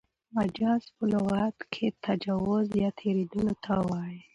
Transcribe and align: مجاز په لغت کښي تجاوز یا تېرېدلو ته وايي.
مجاز 0.35 0.83
په 0.95 1.03
لغت 1.11 1.57
کښي 1.71 1.87
تجاوز 2.05 2.67
یا 2.83 2.89
تېرېدلو 2.99 3.53
ته 3.63 3.73
وايي. 3.89 4.19